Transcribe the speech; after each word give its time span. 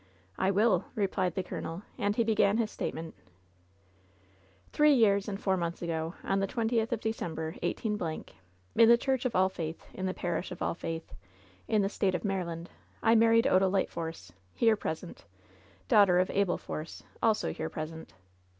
"I 0.39 0.49
will," 0.49 0.85
replied 0.95 1.35
the 1.35 1.43
coloneL 1.43 1.83
And 1.99 2.15
he 2.15 2.23
began 2.23 2.57
his 2.57 2.71
state 2.71 2.95
ment: 2.95 3.13
"Three 4.71 4.93
years 4.95 5.27
and 5.29 5.39
four 5.39 5.57
months 5.57 5.83
ago, 5.83 6.15
on 6.23 6.39
the 6.39 6.47
twentieth 6.47 6.91
of 6.91 6.99
December, 7.01 7.55
18—, 7.61 7.99
in 8.77 8.89
the 8.89 8.97
Church 8.97 9.25
of 9.25 9.35
All 9.35 9.47
Faith, 9.47 9.85
in 9.93 10.07
the 10.07 10.15
Parish 10.15 10.51
of 10.51 10.59
All 10.63 10.73
Faith, 10.73 11.13
in 11.67 11.83
the 11.83 11.87
State 11.87 12.15
of 12.15 12.25
Maryland, 12.25 12.71
I 13.03 13.13
mar 13.13 13.29
ried 13.29 13.45
Odalite 13.45 13.89
Force, 13.89 14.31
here 14.55 14.75
present, 14.75 15.25
daughter 15.87 16.17
of 16.17 16.31
Abel 16.31 16.57
Force, 16.57 17.03
also 17.21 17.53
here 17.53 17.69
present. 17.69 18.15